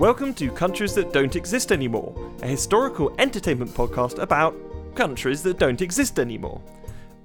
[0.00, 4.56] Welcome to Countries That Don't Exist Anymore, a historical entertainment podcast about
[4.94, 6.62] countries that don't exist anymore.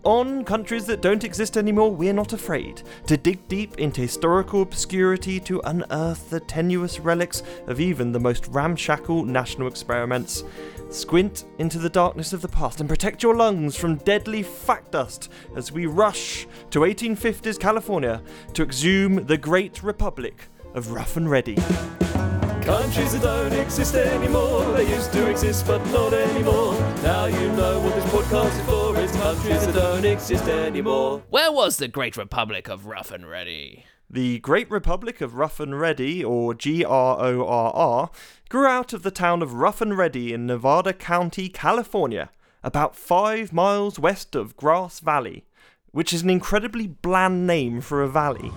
[0.03, 5.39] On Countries That Don't Exist Anymore, we're not afraid to dig deep into historical obscurity
[5.39, 10.43] to unearth the tenuous relics of even the most ramshackle national experiments.
[10.89, 15.31] Squint into the darkness of the past and protect your lungs from deadly fact dust
[15.55, 21.55] as we rush to 1850s California to exhume the great republic of Rough and Ready.
[22.65, 24.65] Countries that don't exist anymore.
[24.73, 26.73] They used to exist, but not anymore.
[27.03, 28.97] Now you know what this podcast is for.
[28.99, 31.21] It's countries that don't exist anymore.
[31.29, 33.85] Where was the Great Republic of Rough and Ready?
[34.09, 38.09] The Great Republic of Rough and Ready, or G R O R R,
[38.49, 42.31] grew out of the town of Rough and Ready in Nevada County, California,
[42.63, 45.45] about five miles west of Grass Valley,
[45.91, 48.51] which is an incredibly bland name for a valley.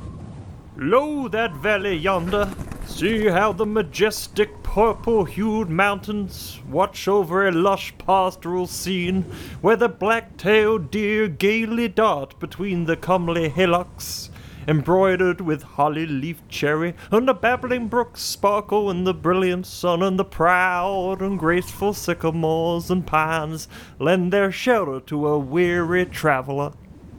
[0.81, 2.49] Lo, that valley yonder.
[2.87, 9.23] See how the majestic purple hued mountains watch over a lush pastoral scene
[9.61, 14.31] where the black tailed deer gaily dart between the comely hillocks.
[14.69, 20.17] Embroidered with holly leaf cherry, and the babbling brooks sparkle in the brilliant sun, and
[20.17, 23.67] the proud and graceful sycamores and pines
[23.99, 26.73] lend their shelter to a weary traveler.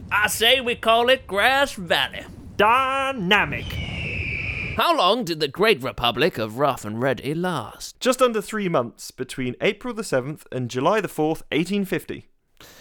[0.09, 2.23] I say we call it Grass Valley.
[2.59, 3.63] Dynamic!
[4.75, 7.97] How long did the Great Republic of Rough and Ready last?
[8.01, 12.27] Just under three months between April the 7th and July the 4th, 1850.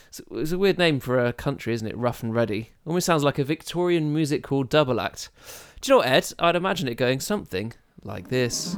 [0.08, 1.97] It's, it's a weird name for a country, isn't it?
[1.97, 2.70] Rough and Ready.
[2.84, 5.30] Almost sounds like a Victorian music hall double act.
[5.80, 6.32] Do you know what, Ed?
[6.41, 7.72] I'd imagine it going something
[8.03, 8.76] like this.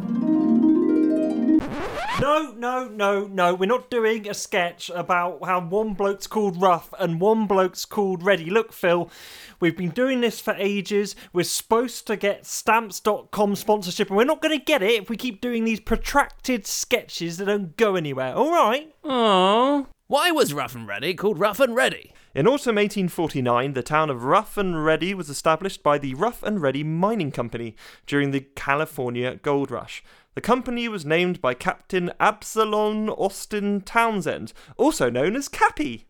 [2.20, 3.54] No, no, no, no.
[3.54, 8.22] We're not doing a sketch about how one bloke's called Rough and one bloke's called
[8.22, 8.50] Ready.
[8.50, 9.10] Look, Phil,
[9.58, 11.16] we've been doing this for ages.
[11.32, 15.16] We're supposed to get stamps.com sponsorship, and we're not going to get it if we
[15.16, 18.34] keep doing these protracted sketches that don't go anywhere.
[18.34, 18.94] All right?
[19.02, 19.86] Aww.
[20.06, 22.12] Why was Rough and Ready called Rough and Ready?
[22.34, 26.60] In autumn 1849, the town of Rough and Ready was established by the Rough and
[26.60, 27.74] Ready Mining Company
[28.06, 30.04] during the California Gold Rush.
[30.34, 36.06] The company was named by Captain Absalom Austin Townsend, also known as Cappy.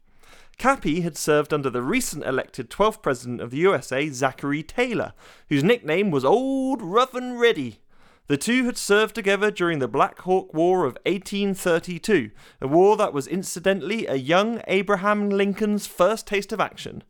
[0.59, 5.15] Cappy had served under the recent elected 12th President of the USA, Zachary Taylor,
[5.49, 7.81] whose nickname was Old Rough and Ready.
[8.27, 12.31] The two had served together during the Black Hawk War of 1832,
[12.61, 17.03] a war that was incidentally a young Abraham Lincoln's first taste of action.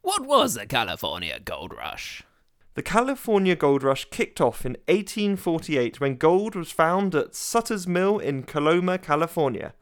[0.00, 2.24] What was the California Gold Rush?
[2.78, 8.20] The California Gold Rush kicked off in 1848 when gold was found at Sutter's Mill
[8.20, 9.74] in Coloma, California.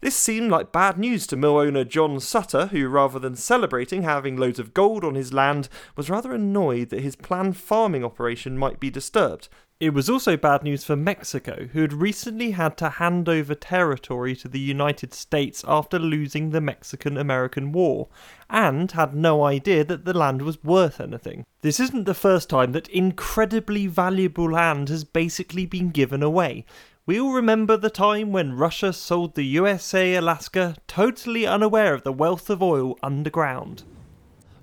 [0.00, 4.36] This seemed like bad news to mill owner John Sutter, who, rather than celebrating having
[4.36, 8.78] loads of gold on his land, was rather annoyed that his planned farming operation might
[8.78, 9.48] be disturbed.
[9.80, 14.36] It was also bad news for Mexico, who had recently had to hand over territory
[14.36, 18.08] to the United States after losing the Mexican American War,
[18.50, 21.46] and had no idea that the land was worth anything.
[21.62, 26.66] This isn't the first time that incredibly valuable land has basically been given away.
[27.06, 32.12] We all remember the time when Russia sold the USA Alaska totally unaware of the
[32.12, 33.84] wealth of oil underground.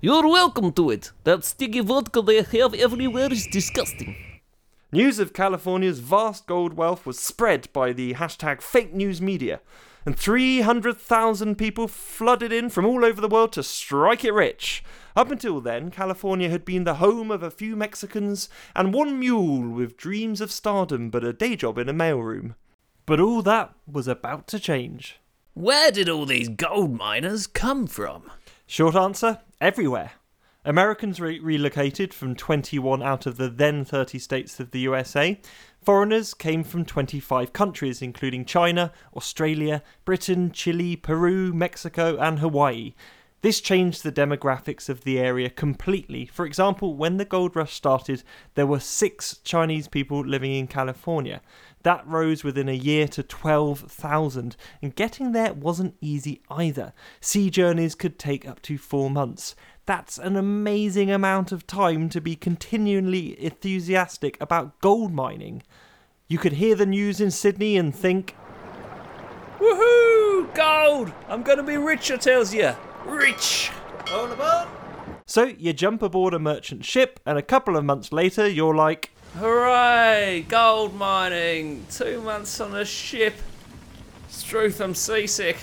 [0.00, 1.10] You're welcome to it.
[1.24, 4.14] That sticky vodka they have everywhere is disgusting.
[4.90, 9.60] News of California's vast gold wealth was spread by the hashtag fake news media,
[10.06, 14.82] and 300,000 people flooded in from all over the world to strike it rich.
[15.14, 19.60] Up until then, California had been the home of a few Mexicans and one mule
[19.68, 22.54] with dreams of stardom but a day job in a mailroom.
[23.04, 25.20] But all that was about to change.
[25.52, 28.30] Where did all these gold miners come from?
[28.66, 30.12] Short answer everywhere.
[30.68, 35.40] Americans re- relocated from 21 out of the then 30 states of the USA.
[35.80, 42.92] Foreigners came from 25 countries, including China, Australia, Britain, Chile, Peru, Mexico, and Hawaii.
[43.40, 46.26] This changed the demographics of the area completely.
[46.26, 48.22] For example, when the gold rush started,
[48.54, 51.40] there were six Chinese people living in California.
[51.82, 56.92] That rose within a year to 12,000, and getting there wasn't easy either.
[57.22, 59.54] Sea journeys could take up to four months.
[59.88, 65.62] That's an amazing amount of time to be continually enthusiastic about gold mining.
[66.28, 68.36] You could hear the news in Sydney and think,
[69.58, 70.54] Woohoo!
[70.54, 71.14] Gold!
[71.26, 72.74] I'm gonna be rich, I tells you.
[73.06, 73.70] Rich!
[74.12, 74.68] All aboard!
[75.24, 79.10] so you jump aboard a merchant ship, and a couple of months later, you're like,
[79.38, 80.44] Hooray!
[80.50, 81.86] Gold mining!
[81.90, 83.36] Two months on a ship.
[84.28, 85.56] Struth, I'm seasick.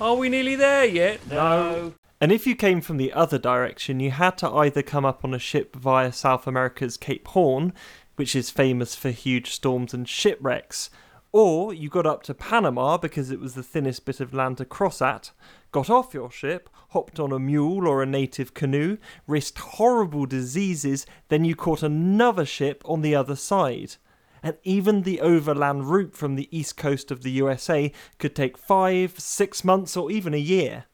[0.00, 1.30] Are we nearly there yet?
[1.30, 1.92] No.
[2.20, 5.32] And if you came from the other direction, you had to either come up on
[5.32, 7.72] a ship via South America's Cape Horn,
[8.16, 10.90] which is famous for huge storms and shipwrecks.
[11.30, 14.64] Or you got up to Panama because it was the thinnest bit of land to
[14.64, 15.30] cross at,
[15.70, 18.96] got off your ship, hopped on a mule or a native canoe,
[19.28, 23.94] risked horrible diseases, then you caught another ship on the other side.
[24.42, 29.20] And even the overland route from the east coast of the USA could take five,
[29.20, 30.86] six months, or even a year.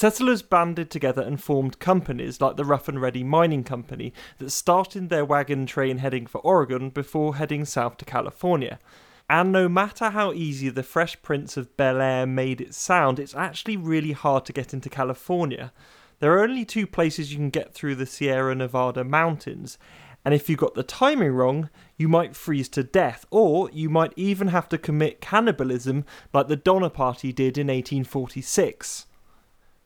[0.00, 5.08] Settlers banded together and formed companies like the Rough and Ready Mining Company that started
[5.08, 8.78] their wagon train heading for Oregon before heading south to California.
[9.28, 13.34] And no matter how easy the Fresh Prince of Bel Air made it sound, it's
[13.34, 15.72] actually really hard to get into California.
[16.20, 19.78] There are only two places you can get through the Sierra Nevada mountains,
[20.24, 24.12] and if you got the timing wrong, you might freeze to death, or you might
[24.14, 29.06] even have to commit cannibalism like the Donner Party did in 1846.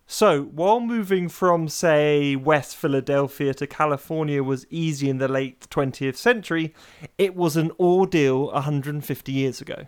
[0.07, 6.17] So, while moving from, say, West Philadelphia to California was easy in the late 20th
[6.17, 6.75] century,
[7.19, 9.87] it was an ordeal 150 years ago.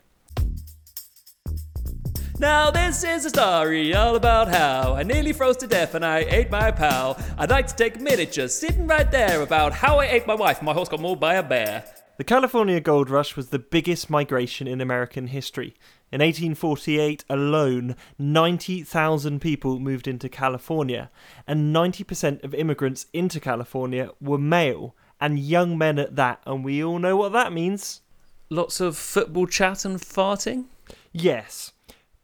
[2.40, 6.19] Now this is a story all about how I nearly froze to death and I
[6.28, 7.17] ate my pal.
[7.38, 10.34] I'd like to take a minute just sitting right there about how I ate my
[10.34, 11.84] wife and my horse got mauled by a bear.
[12.17, 15.75] The California Gold Rush was the biggest migration in American history.
[16.14, 21.11] In 1848 alone, 90,000 people moved into California,
[21.44, 26.84] and 90% of immigrants into California were male, and young men at that, and we
[26.84, 28.02] all know what that means.
[28.49, 30.66] Lots of football chat and farting.
[31.11, 31.72] Yes.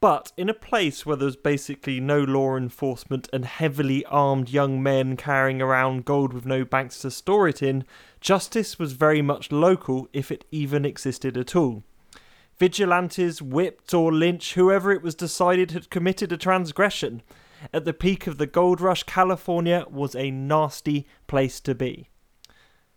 [0.00, 5.16] But in a place where there's basically no law enforcement and heavily armed young men
[5.16, 7.82] carrying around gold with no banks to store it in,
[8.20, 11.82] justice was very much local if it even existed at all.
[12.60, 17.22] Vigilantes whipped or lynched whoever it was decided had committed a transgression.
[17.72, 22.10] At the peak of the gold rush, California was a nasty place to be.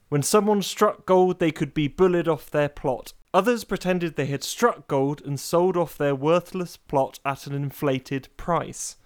[0.10, 3.13] When someone struck gold, they could be bullied off their plot.
[3.33, 8.27] Others pretended they had struck gold and sold off their worthless plot at an inflated
[8.36, 8.98] price.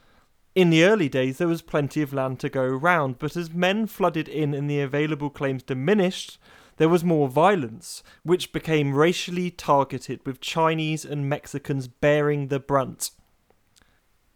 [0.56, 3.86] In the early days, there was plenty of land to go round, but as men
[3.86, 6.40] flooded in and the available claims diminished,
[6.78, 13.12] there was more violence, which became racially targeted, with Chinese and Mexicans bearing the brunt.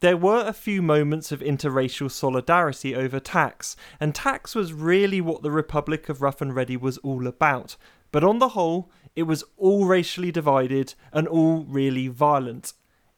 [0.01, 5.43] There were a few moments of interracial solidarity over tax, and tax was really what
[5.43, 7.75] the Republic of Rough and Ready was all about.
[8.11, 12.73] But on the whole, it was all racially divided and all really violent.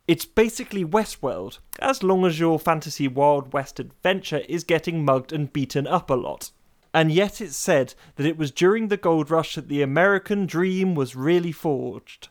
[0.09, 5.53] It's basically Westworld, as long as your fantasy Wild West adventure is getting mugged and
[5.53, 6.51] beaten up a lot.
[6.93, 10.93] And yet it's said that it was during the gold rush that the American dream
[10.93, 12.27] was really forged.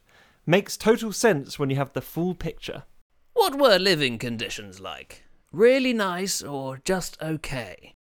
[0.47, 2.85] Makes total sense when you have the full picture.
[3.33, 5.25] What were living conditions like?
[5.51, 7.95] Really nice or just okay?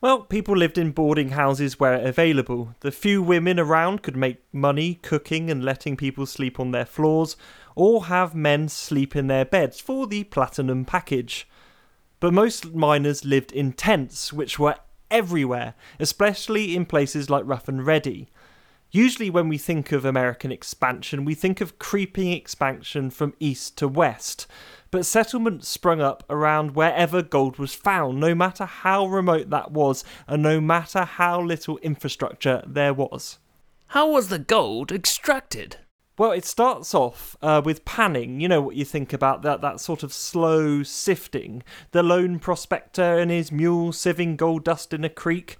[0.00, 2.74] Well, people lived in boarding houses where available.
[2.80, 7.36] The few women around could make money cooking and letting people sleep on their floors,
[7.74, 11.48] or have men sleep in their beds for the platinum package.
[12.20, 14.76] But most miners lived in tents, which were
[15.10, 18.28] everywhere, especially in places like Rough and Ready.
[18.90, 23.88] Usually, when we think of American expansion, we think of creeping expansion from east to
[23.88, 24.46] west.
[24.90, 30.04] But settlements sprung up around wherever gold was found, no matter how remote that was,
[30.26, 33.38] and no matter how little infrastructure there was.
[33.88, 35.76] How was the gold extracted?
[36.18, 38.40] Well, it starts off uh, with panning.
[38.40, 41.62] You know what you think about that that sort of slow sifting.
[41.92, 45.58] The lone prospector and his mule sieving gold dust in a creek.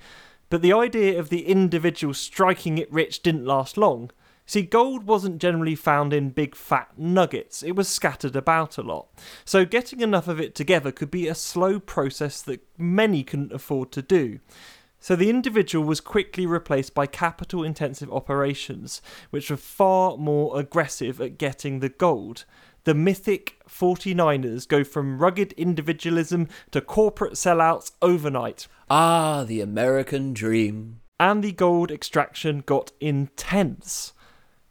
[0.50, 4.10] But the idea of the individual striking it rich didn't last long.
[4.46, 9.08] See, gold wasn't generally found in big fat nuggets, it was scattered about a lot.
[9.44, 13.92] So getting enough of it together could be a slow process that many couldn't afford
[13.92, 14.40] to do.
[15.00, 19.00] So the individual was quickly replaced by capital intensive operations,
[19.30, 22.44] which were far more aggressive at getting the gold.
[22.84, 31.00] The mythic 49ers go from rugged individualism to corporate sellouts overnight, Ah, the American dream.
[31.20, 34.12] and the gold extraction got intense.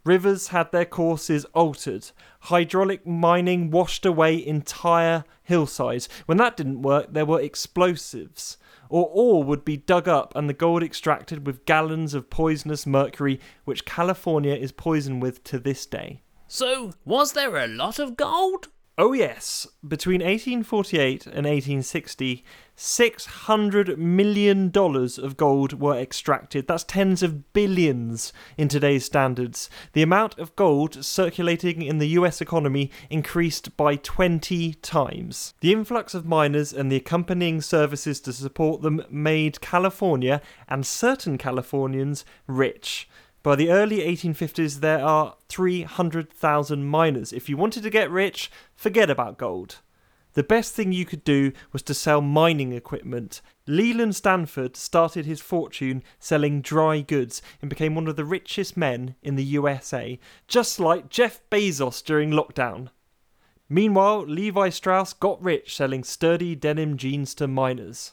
[0.07, 2.11] Rivers had their courses altered.
[2.43, 6.07] Hydraulic mining washed away entire hillsides.
[6.27, 8.57] When that didn't work, there were explosives.
[8.87, 13.41] Or ore would be dug up and the gold extracted with gallons of poisonous mercury,
[13.65, 16.21] which California is poisoned with to this day.
[16.47, 18.69] So, was there a lot of gold?
[18.99, 19.67] Oh, yes.
[19.87, 22.43] Between 1848 and 1860,
[22.75, 26.67] $600 million of gold were extracted.
[26.67, 29.69] That's tens of billions in today's standards.
[29.93, 35.53] The amount of gold circulating in the US economy increased by 20 times.
[35.61, 41.37] The influx of miners and the accompanying services to support them made California and certain
[41.37, 43.07] Californians rich.
[43.47, 47.31] By the early 1850s, there are 300,000 miners.
[47.31, 49.77] If you wanted to get rich, forget about gold.
[50.33, 53.39] The best thing you could do was to sell mining equipment.
[53.65, 59.15] Leland Stanford started his fortune selling dry goods and became one of the richest men
[59.23, 62.89] in the USA, just like Jeff Bezos during lockdown.
[63.69, 68.11] Meanwhile, Levi Strauss got rich selling sturdy denim jeans to miners.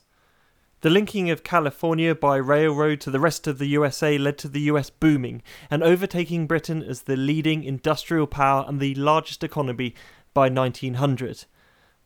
[0.84, 4.60] The linking of California by railroad to the rest of the USA led to the
[4.72, 9.94] US booming and overtaking Britain as the leading industrial power and the largest economy
[10.34, 11.46] by 1900.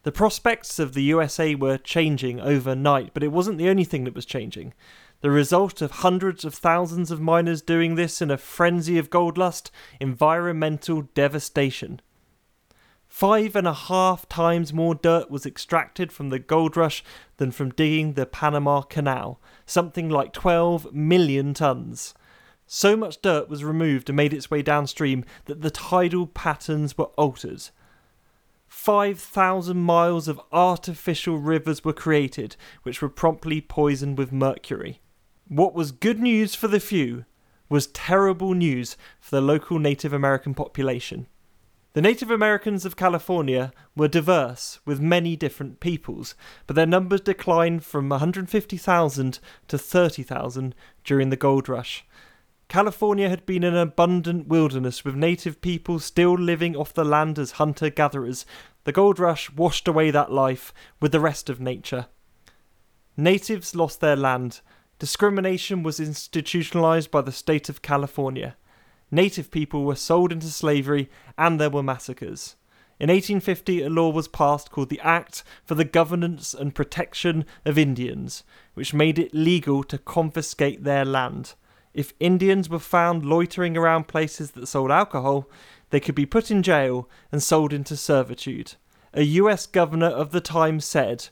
[0.05, 4.15] The prospects of the USA were changing overnight, but it wasn't the only thing that
[4.15, 4.75] was changing.
[5.23, 9.37] The result of hundreds of thousands of miners doing this in a frenzy of gold
[9.37, 12.01] lust, environmental devastation.
[13.19, 17.03] Five and a half times more dirt was extracted from the gold rush
[17.39, 22.15] than from digging the Panama Canal, something like 12 million tons.
[22.69, 27.11] So much dirt was removed and made its way downstream that the tidal patterns were
[27.17, 27.71] altered.
[28.69, 35.01] 5,000 miles of artificial rivers were created, which were promptly poisoned with mercury.
[35.49, 37.25] What was good news for the few
[37.69, 41.27] was terrible news for the local Native American population.
[41.95, 46.35] The Native Americans of California were diverse, with many different peoples,
[46.67, 52.05] but their numbers declined from 150,000 to 30,000 during the gold rush.
[52.69, 57.53] California had been an abundant wilderness with native people still living off the land as
[57.53, 58.45] hunter gatherers.
[58.85, 62.07] The gold rush washed away that life with the rest of nature.
[63.17, 64.61] Natives lost their land.
[64.99, 68.57] Discrimination was institutionalized by the state of California.
[69.11, 72.57] Native people were sold into slavery and there were massacres.
[73.01, 77.79] In 1850, a law was passed called the Act for the Governance and Protection of
[77.79, 78.43] Indians,
[78.75, 81.55] which made it legal to confiscate their land.
[81.95, 85.49] If Indians were found loitering around places that sold alcohol,
[85.91, 88.75] they could be put in jail and sold into servitude.
[89.15, 91.29] A US governor of the time said,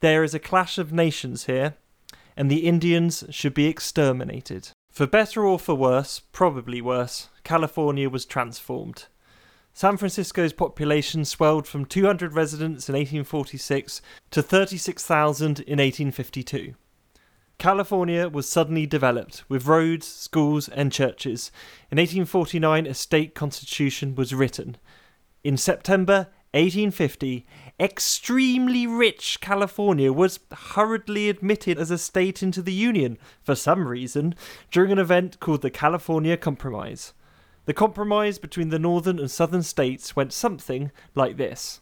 [0.00, 1.74] There is a clash of nations here,
[2.36, 4.70] and the Indians should be exterminated.
[4.90, 9.06] For better or for worse, probably worse, California was transformed.
[9.72, 16.74] San Francisco's population swelled from 200 residents in 1846 to 36,000 in 1852.
[17.56, 21.52] California was suddenly developed with roads, schools, and churches.
[21.90, 24.76] In 1849, a state constitution was written.
[25.44, 27.46] In September 1850,
[27.78, 34.34] extremely rich California was hurriedly admitted as a state into the Union, for some reason,
[34.72, 37.12] during an event called the California Compromise.
[37.66, 41.80] The compromise between the northern and southern states went something like this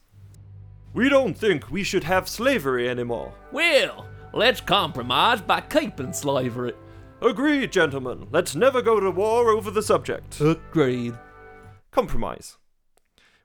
[0.93, 3.33] We don't think we should have slavery anymore.
[3.53, 6.75] Well, let's compromise by keeping slavery.
[7.23, 8.29] Agreed, gentlemen.
[8.31, 10.41] Let's never go to war over the subject.
[10.41, 11.15] Agreed.
[11.91, 12.59] Compromise.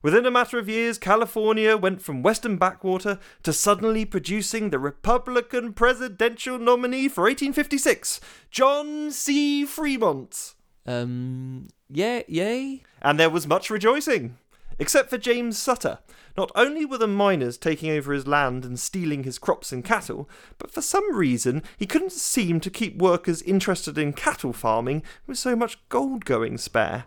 [0.03, 5.71] Within a matter of years, California went from Western backwater to suddenly producing the Republican
[5.71, 8.19] presidential nominee for 1856,
[8.51, 9.65] John C.
[9.65, 10.55] Fremont.
[10.85, 12.83] Um, yeah, yay?
[13.01, 14.37] And there was much rejoicing.
[14.77, 15.99] Except for James Sutter.
[16.35, 20.27] Not only were the miners taking over his land and stealing his crops and cattle,
[20.57, 25.37] but for some reason he couldn't seem to keep workers interested in cattle farming with
[25.37, 27.05] so much gold going spare.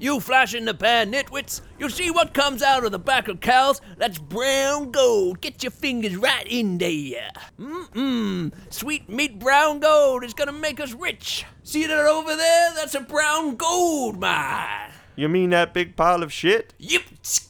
[0.00, 1.60] You flash in the pan, nitwits.
[1.78, 3.80] You see what comes out of the back of cows?
[3.96, 5.40] That's brown gold.
[5.40, 7.30] Get your fingers right in there.
[7.58, 11.44] Mmm, sweet meat brown gold is gonna make us rich.
[11.64, 12.74] See that over there?
[12.74, 14.92] That's a brown gold mine.
[15.16, 16.74] You mean that big pile of shit?
[16.78, 17.02] Yep,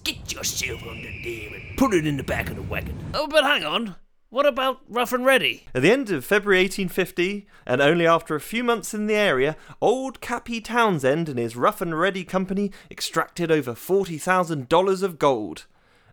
[0.03, 2.99] get yourself under there and put it in the back of the wagon.
[3.13, 3.95] Oh, but hang on.
[4.31, 5.65] What about Rough and Ready?
[5.75, 9.57] At the end of February 1850, and only after a few months in the area,
[9.81, 15.65] old Cappy Townsend and his Rough and Ready company extracted over $40,000 of gold.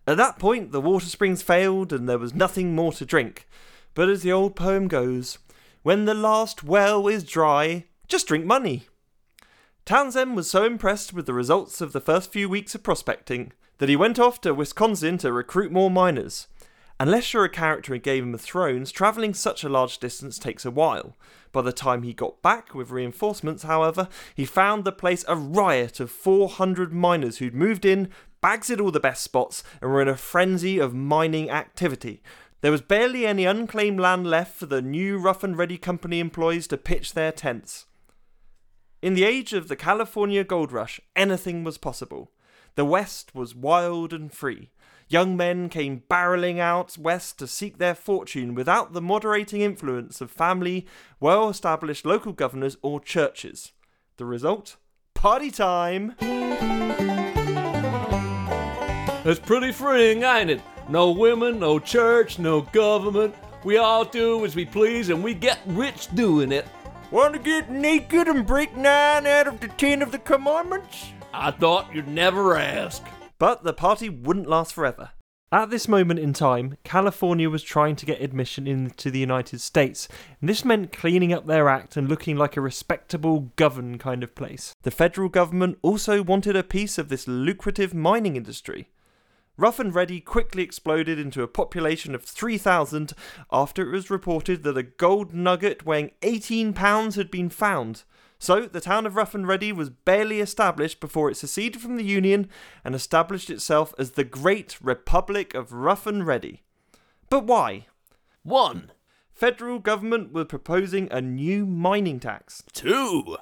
[0.06, 3.46] At that point, the water springs failed and there was nothing more to drink.
[3.92, 5.36] But as the old poem goes,
[5.82, 8.86] when the last well is dry, just drink money.
[9.84, 13.90] Townsend was so impressed with the results of the first few weeks of prospecting that
[13.90, 16.46] he went off to Wisconsin to recruit more miners.
[16.98, 20.70] Unless you're a character in Game of Thrones, travelling such a large distance takes a
[20.70, 21.14] while.
[21.52, 26.00] By the time he got back with reinforcements, however, he found the place a riot
[26.00, 28.08] of 400 miners who'd moved in,
[28.40, 32.22] bags at all the best spots, and were in a frenzy of mining activity.
[32.62, 36.66] There was barely any unclaimed land left for the new Rough and Ready Company employees
[36.68, 37.84] to pitch their tents.
[39.02, 42.30] In the age of the California gold rush, anything was possible.
[42.74, 44.70] The West was wild and free.
[45.08, 50.32] Young men came barreling out west to seek their fortune without the moderating influence of
[50.32, 50.84] family,
[51.20, 53.70] well established local governors, or churches.
[54.16, 54.78] The result?
[55.14, 56.16] Party time!
[59.24, 60.60] It's pretty freeing, ain't it?
[60.88, 63.32] No women, no church, no government.
[63.62, 66.66] We all do as we please and we get rich doing it.
[67.12, 71.12] Want to get naked and break nine out of the ten of the commandments?
[71.32, 73.04] I thought you'd never ask.
[73.38, 75.10] But the party wouldn't last forever.
[75.52, 80.08] At this moment in time, California was trying to get admission into the United States,
[80.40, 84.34] and this meant cleaning up their act and looking like a respectable, governed kind of
[84.34, 84.74] place.
[84.82, 88.88] The federal government also wanted a piece of this lucrative mining industry.
[89.56, 93.12] Rough and Ready quickly exploded into a population of 3,000
[93.52, 98.02] after it was reported that a gold nugget weighing 18 pounds had been found.
[98.38, 102.04] So, the town of Rough and Ready was barely established before it seceded from the
[102.04, 102.48] Union
[102.84, 106.62] and established itself as the Great Republic of Rough and Ready.
[107.30, 107.86] But why?
[108.42, 108.92] 1.
[109.32, 112.62] Federal government were proposing a new mining tax.
[112.72, 113.36] 2.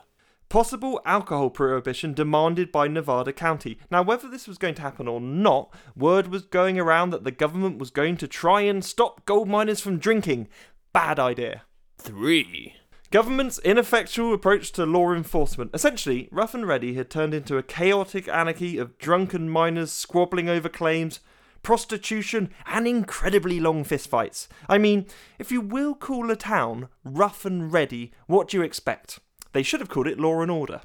[0.48, 3.78] Possible alcohol prohibition demanded by Nevada County.
[3.90, 7.32] Now, whether this was going to happen or not, word was going around that the
[7.32, 10.48] government was going to try and stop gold miners from drinking.
[10.92, 11.62] Bad idea.
[11.98, 12.74] 3.
[13.14, 15.70] Government's ineffectual approach to law enforcement.
[15.72, 20.68] Essentially, Rough and Ready had turned into a chaotic anarchy of drunken miners squabbling over
[20.68, 21.20] claims,
[21.62, 24.48] prostitution, and incredibly long fistfights.
[24.68, 25.06] I mean,
[25.38, 29.20] if you will call a town Rough and Ready, what do you expect?
[29.52, 30.80] They should have called it Law and Order.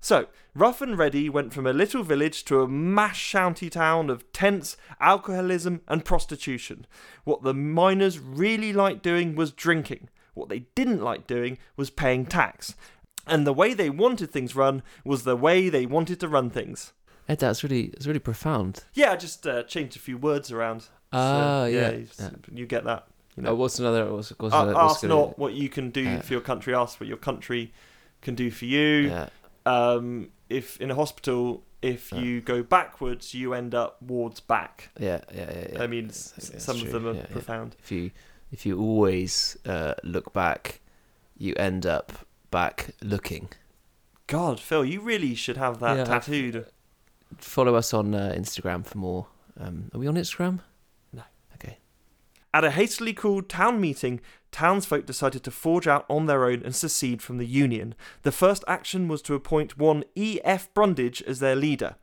[0.00, 4.30] So, Rough and Ready went from a little village to a mass shanty town of
[4.32, 6.86] tents, alcoholism, and prostitution.
[7.24, 10.08] What the miners really liked doing was drinking.
[10.38, 12.74] What they didn't like doing was paying tax.
[13.26, 16.92] And the way they wanted things run was the way they wanted to run things.
[17.28, 18.84] Ed, that's really it's really profound.
[18.94, 20.80] Yeah, I just uh, changed a few words around.
[20.82, 22.30] So, Ah, yeah, you, yeah.
[22.54, 23.06] you get that.
[23.36, 24.10] You Oh, what's another?
[24.12, 24.74] What's, what's A- another?
[24.74, 26.74] what's ask gonna- not what you can do uh, for your country.
[26.74, 27.72] Ask what your country
[28.22, 29.08] can do for you.
[29.08, 29.28] Yeah,
[29.66, 32.20] Um, if in a hospital, if Yeah.
[32.20, 34.90] you go backwards, you end up wards back.
[34.98, 35.66] yeah, yeah, yeah.
[35.74, 35.82] yeah.
[35.82, 36.86] I mean, some true.
[36.86, 37.26] of them are Yeah, yeah.
[37.32, 37.76] profound.
[37.82, 38.10] If you
[38.50, 40.80] if you always uh, look back,
[41.36, 43.48] you end up back looking.
[44.26, 46.66] God, Phil, you really should have that Yeah, tattooed.
[47.38, 49.26] Follow us on uh, Instagram for more.
[49.58, 50.60] Um, are we on Instagram?
[51.12, 51.22] No.
[51.54, 51.78] Okay.
[52.52, 54.20] At a hastily called town meeting,
[54.52, 57.94] townsfolk decided to forge out on their own and secede from the Union.
[58.22, 60.72] The first action was to appoint one E.F.
[60.74, 61.96] Brundage as their leader.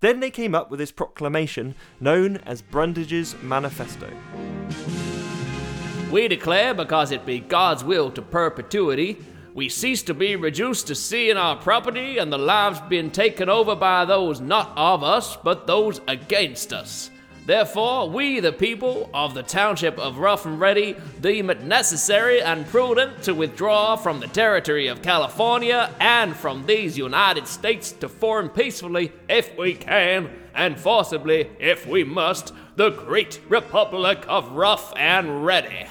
[0.00, 4.10] Then they came up with this proclamation, known as Brundage's Manifesto.
[6.12, 9.16] We declare, because it be God's will to perpetuity,
[9.54, 13.74] we cease to be reduced to seeing our property and the lives being taken over
[13.74, 17.10] by those not of us, but those against us.
[17.46, 22.66] Therefore, we, the people of the township of Rough and Ready, deem it necessary and
[22.66, 28.50] prudent to withdraw from the territory of California and from these United States to form
[28.50, 35.46] peacefully, if we can, and forcibly, if we must, the great Republic of Rough and
[35.46, 35.86] Ready.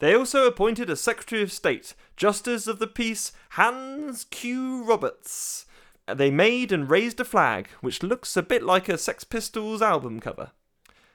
[0.00, 4.84] They also appointed a Secretary of State, Justice of the Peace Hans Q.
[4.84, 5.66] Roberts.
[6.06, 10.20] They made and raised a flag, which looks a bit like a Sex Pistols album
[10.20, 10.52] cover.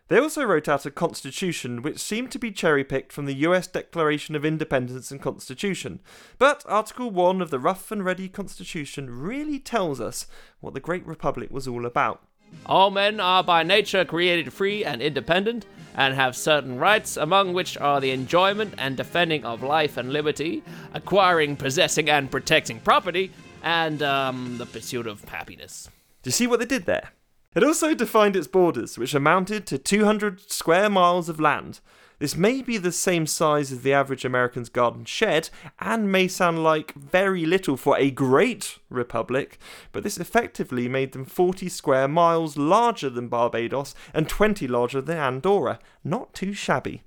[0.09, 3.67] They also wrote out a constitution which seemed to be cherry picked from the US
[3.67, 6.01] Declaration of Independence and Constitution.
[6.37, 10.27] But Article 1 of the Rough and Ready Constitution really tells us
[10.59, 12.27] what the Great Republic was all about.
[12.65, 17.77] All men are by nature created free and independent, and have certain rights, among which
[17.77, 20.63] are the enjoyment and defending of life and liberty,
[20.93, 23.31] acquiring, possessing, and protecting property,
[23.63, 25.89] and um, the pursuit of happiness.
[26.23, 27.11] Do you see what they did there?
[27.55, 31.79] It also defined its borders, which amounted to 200 square miles of land.
[32.19, 36.63] This may be the same size as the average American's garden shed, and may sound
[36.63, 39.57] like very little for a great republic,
[39.91, 45.17] but this effectively made them 40 square miles larger than Barbados and 20 larger than
[45.17, 45.79] Andorra.
[46.03, 47.03] Not too shabby.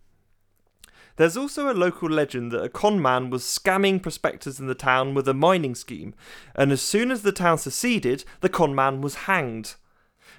[1.16, 5.14] There's also a local legend that a con man was scamming prospectors in the town
[5.14, 6.14] with a mining scheme,
[6.54, 9.76] and as soon as the town seceded, the con man was hanged.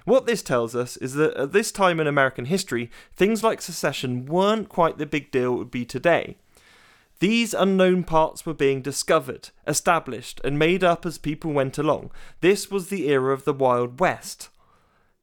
[0.08, 4.24] What this tells us is that at this time in American history, things like secession
[4.24, 6.38] weren't quite the big deal it would be today.
[7.20, 12.10] These unknown parts were being discovered, established, and made up as people went along.
[12.40, 14.48] This was the era of the Wild West.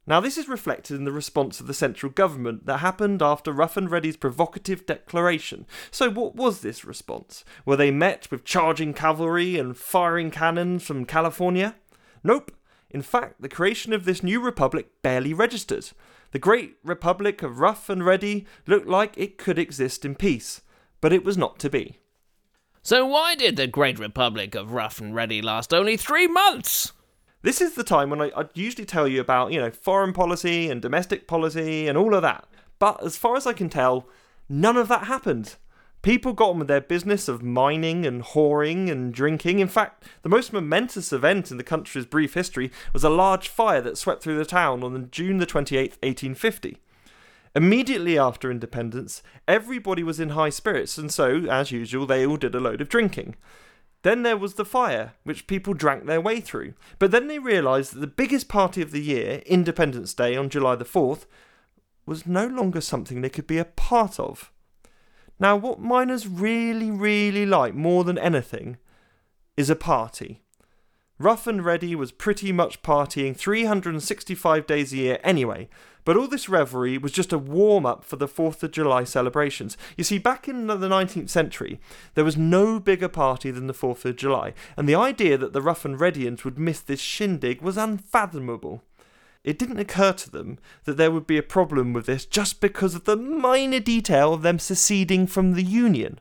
[0.05, 3.77] Now, this is reflected in the response of the central government that happened after Rough
[3.77, 5.65] and Ready's provocative declaration.
[5.89, 7.43] So, what was this response?
[7.65, 11.73] Were they met with charging cavalry and firing cannons from California?
[12.23, 12.51] Nope.
[12.89, 15.89] In fact, the creation of this new republic barely registered.
[16.31, 20.61] The great republic of Rough and Ready looked like it could exist in peace,
[21.01, 21.99] but it was not to be.
[22.81, 26.93] So why did the Great Republic of Rough and Ready last only three months?
[27.41, 30.69] This is the time when I, I'd usually tell you about, you know, foreign policy
[30.69, 32.47] and domestic policy and all of that.
[32.77, 34.07] But as far as I can tell,
[34.47, 35.55] none of that happened.
[36.05, 39.57] People got on with their business of mining and whoring and drinking.
[39.57, 43.81] In fact, the most momentous event in the country's brief history was a large fire
[43.81, 46.77] that swept through the town on June the 28th, 1850.
[47.55, 52.53] Immediately after independence, everybody was in high spirits, and so, as usual, they all did
[52.53, 53.35] a load of drinking.
[54.03, 56.75] Then there was the fire, which people drank their way through.
[56.99, 60.75] But then they realised that the biggest party of the year, Independence Day on July
[60.75, 61.25] the 4th,
[62.05, 64.51] was no longer something they could be a part of.
[65.39, 68.77] Now, what miners really, really like more than anything
[69.57, 70.41] is a party.
[71.17, 75.69] Rough and Ready was pretty much partying 365 days a year anyway,
[76.03, 79.77] but all this revelry was just a warm up for the 4th of July celebrations.
[79.97, 81.79] You see, back in the 19th century,
[82.15, 85.61] there was no bigger party than the 4th of July, and the idea that the
[85.61, 88.83] Rough and Readyans would miss this shindig was unfathomable.
[89.45, 92.95] It didn't occur to them that there would be a problem with this just because
[92.95, 96.19] of the minor detail of them seceding from the Union.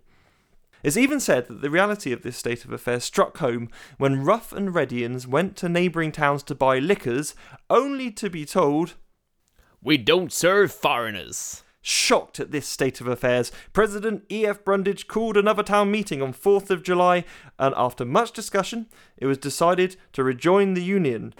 [0.82, 4.52] It's even said that the reality of this state of affairs struck home when Rough
[4.52, 7.34] and Readyans went to neighbouring towns to buy liquors,
[7.70, 8.92] only to be told,
[9.82, 11.62] We don't serve foreigners.
[11.80, 14.62] Shocked at this state of affairs, President E.F.
[14.64, 17.24] Brundage called another town meeting on 4th of July,
[17.58, 21.32] and after much discussion, it was decided to rejoin the Union.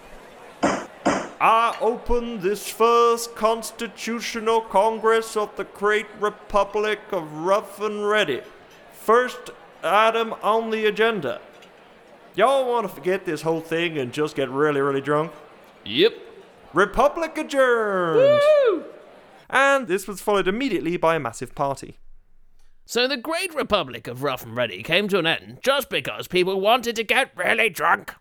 [1.47, 8.41] I open this first constitutional congress of the great republic of Rough and Ready.
[8.91, 9.51] First
[9.83, 11.39] item on the agenda.
[12.33, 15.33] Y'all want to forget this whole thing and just get really, really drunk?
[15.85, 16.15] Yep.
[16.73, 18.41] Republic adjourned!
[19.47, 21.99] And this was followed immediately by a massive party.
[22.87, 26.59] So the Great Republic of Rough and Ready came to an end just because people
[26.59, 28.15] wanted to get really drunk.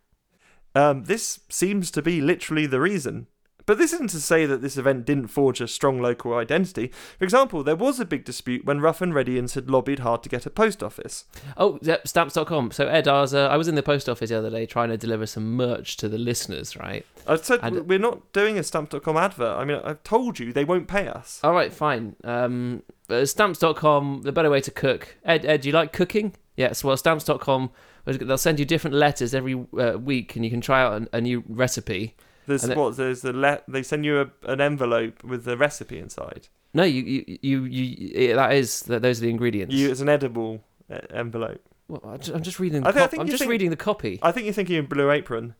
[0.74, 3.26] Um, this seems to be literally the reason.
[3.66, 6.88] But this isn't to say that this event didn't forge a strong local identity.
[7.18, 10.28] For example, there was a big dispute when Rough and Readyans had lobbied hard to
[10.28, 11.24] get a post office.
[11.56, 12.72] Oh, yeah, stamps.com.
[12.72, 14.90] So Ed, I was, uh, I was in the post office the other day trying
[14.90, 17.06] to deliver some merch to the listeners, right?
[17.26, 19.56] I said And- we're not doing a stamp.com advert.
[19.56, 21.40] I mean, I've told you they won't pay us.
[21.42, 22.16] All right, fine.
[22.22, 25.16] Um, uh, stamps.com, the better way to cook.
[25.24, 26.34] Ed, Ed, do you like cooking?
[26.54, 26.84] Yes.
[26.84, 27.70] Well, stamps.com,
[28.04, 31.20] they'll send you different letters every uh, week, and you can try out an, a
[31.20, 32.14] new recipe.
[32.46, 32.96] There's And it- what?
[32.96, 36.48] There's the le- They send you a, an envelope with the recipe inside.
[36.74, 39.00] No, you, you, you, you that is that.
[39.02, 39.74] Those are the ingredients.
[39.74, 41.62] You, it's an edible uh, envelope.
[41.88, 42.82] Well, I'm just, reading.
[42.82, 44.18] The I thi- I cop- think I'm just think- reading the copy.
[44.22, 45.54] I think you're thinking of Blue Apron.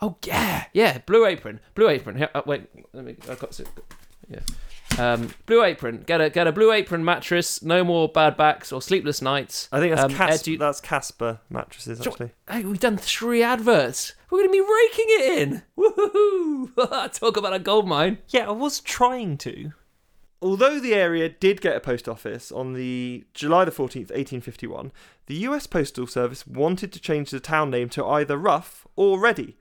[0.00, 0.98] Oh yeah, yeah.
[1.06, 2.16] Blue apron, blue apron.
[2.16, 3.14] Here, uh, wait, let me.
[3.30, 3.68] I got it.
[4.28, 4.40] Yeah.
[4.98, 6.02] Um, blue apron.
[6.06, 7.62] Get a get a blue apron mattress.
[7.62, 9.68] No more bad backs or sleepless nights.
[9.72, 12.30] I think that's Um, Cas- Ed, do you- that's Casper mattresses actually.
[12.48, 14.14] Hey, we've done three adverts.
[14.30, 15.62] We're going to be raking it in.
[15.78, 17.12] Woohoo!
[17.18, 18.18] Talk about a gold mine.
[18.28, 19.72] Yeah, I was trying to.
[20.40, 24.90] Although the area did get a post office on the July the 14th, 1851,
[25.26, 29.56] the US Postal Service wanted to change the town name to either Rough or Ready,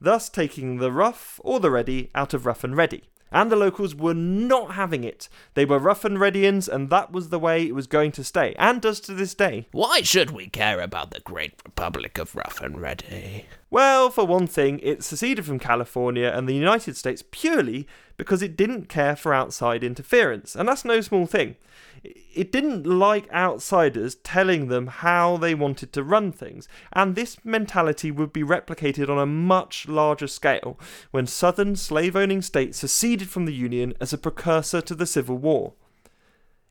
[0.00, 3.02] thus taking the Rough or the Ready out of Rough and Ready.
[3.32, 5.28] And the locals were not having it.
[5.54, 8.54] They were Rough and Readyans, and that was the way it was going to stay,
[8.58, 9.66] and does to this day.
[9.72, 13.46] Why should we care about the Great Republic of Rough and Ready?
[13.72, 17.86] Well, for one thing, it seceded from California and the United States purely
[18.18, 21.56] because it didn't care for outside interference, and that's no small thing.
[22.04, 28.10] It didn't like outsiders telling them how they wanted to run things, and this mentality
[28.10, 30.78] would be replicated on a much larger scale
[31.10, 35.38] when southern slave owning states seceded from the Union as a precursor to the Civil
[35.38, 35.72] War.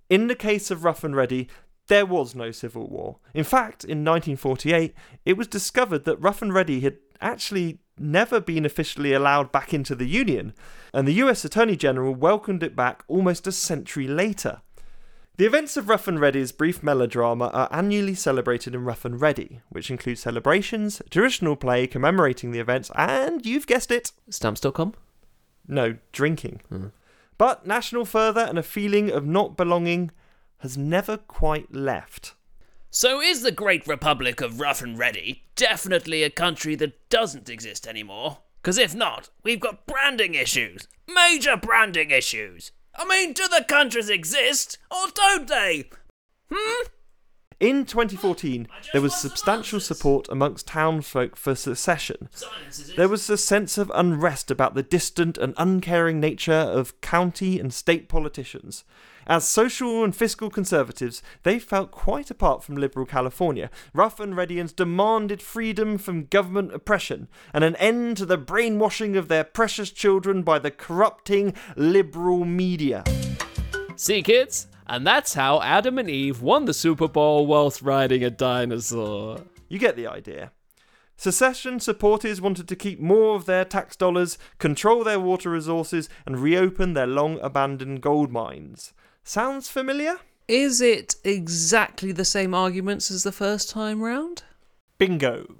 [0.07, 1.47] In the case of Rough and Ready,
[1.91, 3.17] there was no civil war.
[3.33, 8.65] In fact, in 1948, it was discovered that Rough and Ready had actually never been
[8.65, 10.53] officially allowed back into the Union,
[10.93, 14.61] and the US Attorney General welcomed it back almost a century later.
[15.35, 19.59] The events of Rough and Ready's brief melodrama are annually celebrated in Rough and Ready,
[19.67, 24.93] which includes celebrations, traditional play commemorating the events, and you've guessed it, Stamps.com.
[25.67, 26.61] no, drinking.
[26.71, 26.91] Mm.
[27.37, 30.11] But national fervour and a feeling of not belonging
[30.61, 32.33] has never quite left.
[32.89, 37.87] So is the Great Republic of Rough and Ready definitely a country that doesn't exist
[37.87, 38.39] anymore?
[38.61, 40.87] Because if not, we've got branding issues.
[41.07, 42.71] Major branding issues.
[42.95, 45.89] I mean, do the countries exist or don't they?
[46.51, 46.87] Hmm?
[47.61, 52.27] In 2014, there was substantial support amongst townsfolk for secession.
[52.97, 57.71] There was a sense of unrest about the distant and uncaring nature of county and
[57.71, 58.83] state politicians.
[59.27, 63.69] As social and fiscal conservatives, they felt quite apart from liberal California.
[63.93, 69.27] Rough and Readians demanded freedom from government oppression and an end to the brainwashing of
[69.27, 73.03] their precious children by the corrupting liberal media.
[73.95, 74.67] See, kids?
[74.87, 79.41] And that's how Adam and Eve won the Super Bowl whilst riding a dinosaur.
[79.69, 80.51] You get the idea.
[81.15, 86.39] Secession supporters wanted to keep more of their tax dollars, control their water resources, and
[86.39, 88.91] reopen their long abandoned gold mines.
[89.23, 90.19] Sounds familiar?
[90.47, 94.43] Is it exactly the same arguments as the first time round?
[94.97, 95.55] Bingo.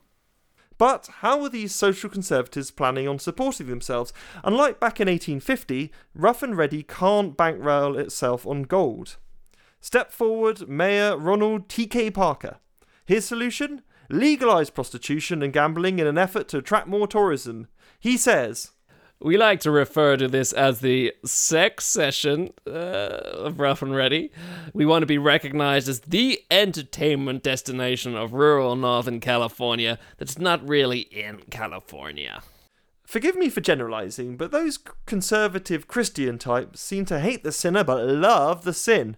[0.78, 4.12] But how are these social conservatives planning on supporting themselves?
[4.43, 9.17] Unlike back in 1850, Rough and Ready can't bankroll itself on gold.
[9.80, 12.12] Step forward Mayor Ronald T.K.
[12.12, 12.58] Parker.
[13.06, 13.84] His solution?
[14.10, 17.67] Legalise prostitution and gambling in an effort to attract more tourism.
[18.00, 18.71] He says,
[19.23, 24.31] We like to refer to this as the sex session uh, of Rough and Ready.
[24.73, 30.67] We want to be recognized as the entertainment destination of rural Northern California that's not
[30.67, 32.41] really in California.
[33.05, 38.03] Forgive me for generalising, but those conservative Christian types seem to hate the sinner but
[38.07, 39.17] love the sin.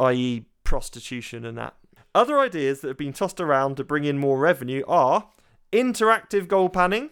[0.00, 1.74] I.e., prostitution and that.
[2.12, 5.28] Other ideas that have been tossed around to bring in more revenue are
[5.72, 7.10] interactive gold panning,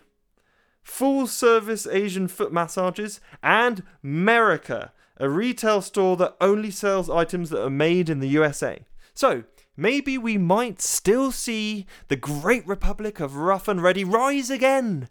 [0.85, 7.65] full service Asian foot massages, and Merica, a retail store that only sells items that
[7.65, 8.85] are made in the USA.
[9.15, 9.45] So,
[9.77, 15.09] maybe we might still see the Great Republic of Rough and Ready rise again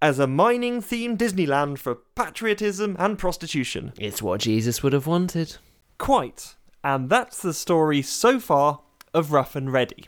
[0.00, 3.92] as a mining themed Disneyland for patriotism and prostitution.
[3.98, 5.56] It's what Jesus would have wanted.
[5.98, 6.54] Quite.
[6.84, 8.80] And that's the story so far
[9.12, 10.06] of Rough and Ready.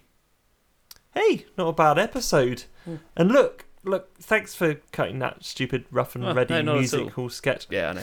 [1.13, 2.65] Hey, not a bad episode.
[2.85, 2.97] Hmm.
[3.17, 6.75] And look, look, thanks for cutting that stupid Rough and Oh, Ready no, not at
[6.75, 6.79] all.
[7.01, 7.67] musical sketch.
[7.71, 8.03] Yeah, I know.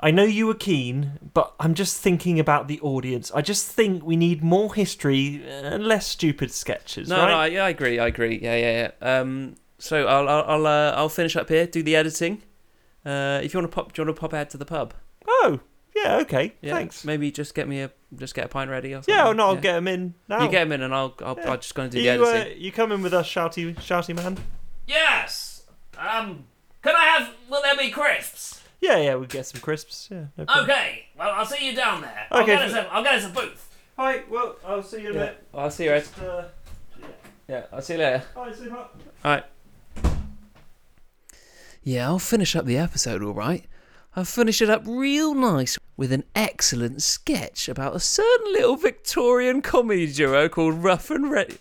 [0.00, 3.30] I know you were keen, but I'm just thinking about the audience.
[3.34, 7.30] I just think we need more history and less stupid sketches, No, right?
[7.48, 7.98] no, yeah, I agree.
[7.98, 8.38] I agree.
[8.42, 9.20] Yeah, yeah, yeah.
[9.20, 11.66] Um, so I'll, I'll, I'll, uh, I'll finish up here.
[11.66, 12.42] Do the editing.
[13.04, 14.94] Uh, if you want to pop, do you want to pop out to the pub?
[15.26, 15.60] Oh,
[15.94, 16.54] yeah, okay.
[16.62, 16.74] Yeah.
[16.74, 17.04] Thanks.
[17.04, 19.14] Maybe just get me a, just get a pint ready or something.
[19.14, 20.42] Yeah, oh, no, I'll get them in now.
[20.44, 21.50] You get them in, and I'll, I'll, Yeah.
[21.50, 22.62] I'll just go and do you, the uh, editing.
[22.62, 24.38] you coming with us, shouty, shouty man?
[24.86, 25.64] Yes.
[25.98, 26.44] Um.
[26.82, 27.30] Can I have?
[27.48, 28.60] Will there be crisps?
[28.80, 30.08] Yeah, yeah, we'll get some crisps.
[30.12, 30.64] Yeah, no problem.
[30.70, 31.06] Okay.
[31.18, 32.26] Well, I'll see you down there.
[32.30, 33.74] I'll Okay, get us f- a, I'll get us a booth.
[33.96, 35.24] Hi, well, I'll see you in a Yeah.
[35.26, 35.46] bit.
[35.54, 36.04] I'll see you, Ed.
[36.20, 36.42] Uh,
[37.48, 38.22] Yeah, I'll see you later.
[38.34, 38.86] hi, super.
[39.24, 39.44] Alright.
[41.82, 43.64] Yeah, I'll finish up the episode all right.
[44.16, 49.60] I'll finish it up real nice with an excellent sketch about a certain little Victorian
[49.62, 51.58] comedy duo called Rough and Ready.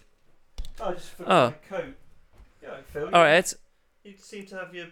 [0.84, 1.54] I just forgot Oh.
[1.72, 1.96] my coat.
[2.74, 3.06] Yeah, Phil.
[3.06, 3.54] All right, Ed.
[4.04, 4.88] You seem to have your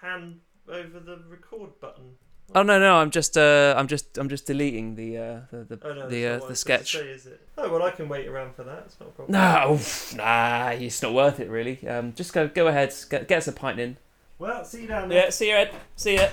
[0.00, 2.16] hand over the record button.
[2.52, 5.78] Oh no, no, I'm just, uh, I'm just, I'm just deleting the, uh, the, the,
[5.84, 6.92] Oh, no, the, that's uh, not the I'm sketch.
[6.92, 7.40] Say, is it?
[7.56, 8.82] Oh well, I can wait around for that.
[8.86, 9.32] It's not a problem.
[9.32, 11.86] No, oof, nah, it's not worth it really.
[11.86, 13.98] Um, just go, go ahead, get, get us a pint in.
[14.40, 15.24] Well, see you down there.
[15.24, 15.70] Yeah, see you, Ed.
[15.94, 16.28] See ya.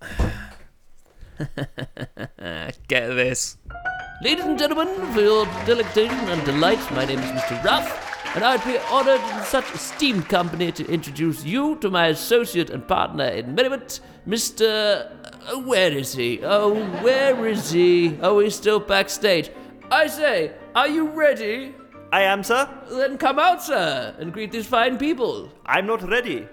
[2.88, 3.58] Get this.
[4.22, 7.62] Ladies and gentlemen, for your delectation and delight, my name is Mr.
[7.62, 7.84] Ruff,
[8.34, 12.86] and I'd be honored in such esteemed company to introduce you to my associate and
[12.86, 15.10] partner in merriment, Mr.
[15.48, 16.40] uh, where is he?
[16.42, 18.18] Oh, where is he?
[18.20, 19.50] Oh, he's still backstage.
[19.90, 21.74] I say, are you ready?
[22.12, 22.68] I am, sir.
[22.90, 25.50] Then come out, sir, and greet these fine people.
[25.64, 26.46] I'm not ready.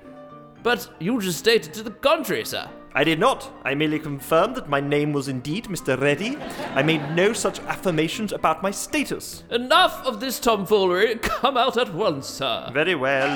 [0.61, 2.69] But you just stated to the contrary, sir.
[2.95, 3.51] I did not.
[3.65, 5.99] I merely confirmed that my name was indeed Mr.
[5.99, 6.37] Reddy.
[6.75, 9.43] I made no such affirmations about my status.
[9.49, 11.15] Enough of this tomfoolery.
[11.15, 12.69] Come out at once, sir.
[12.71, 13.29] Very well.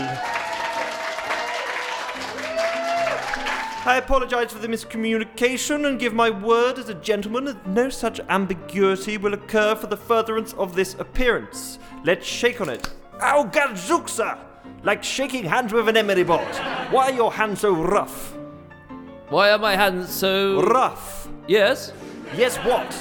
[3.87, 8.19] I apologize for the miscommunication and give my word as a gentleman that no such
[8.29, 11.79] ambiguity will occur for the furtherance of this appearance.
[12.03, 12.87] Let's shake on it.
[13.21, 14.37] Ow, Gadzooksir!
[14.83, 16.55] Like shaking hands with an emery board.
[16.91, 18.37] Why are your hands so rough?
[19.29, 20.61] Why are my hands so.
[20.61, 21.27] Rough.
[21.47, 21.91] Yes?
[22.35, 22.95] Yes, what?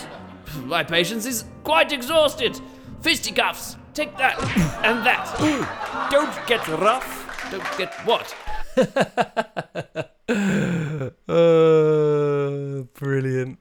[0.65, 2.61] My patience is quite exhausted.
[3.01, 3.77] Fisticuffs.
[3.95, 4.37] Take that
[4.85, 5.39] and that.
[6.11, 7.51] Don't get rough.
[7.51, 8.35] Don't get what?
[11.29, 13.59] Uh, brilliant.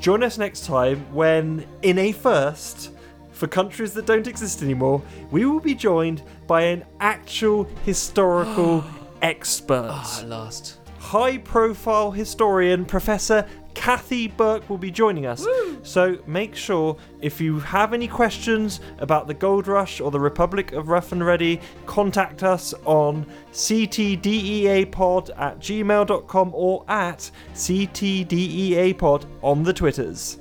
[0.00, 2.90] Join us next time when, in a first,
[3.32, 8.84] for countries that don't exist anymore, we will be joined by an actual historical
[9.26, 9.90] expert.
[9.90, 10.78] I ah, lost.
[10.98, 15.46] High profile historian Professor Kathy Burke will be joining us.
[15.82, 20.72] So make sure if you have any questions about the Gold Rush or the Republic
[20.72, 29.72] of Rough and Ready, contact us on ctdeapod at gmail.com or at ctdeapod on the
[29.72, 30.38] Twitters.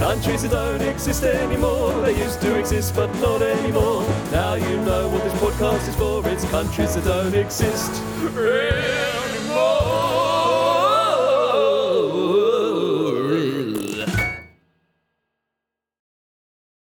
[0.00, 1.92] Countries that don't exist anymore.
[2.00, 4.02] They used to exist, but not anymore.
[4.32, 6.26] Now you know what this podcast is for.
[6.26, 7.92] It's countries that don't exist.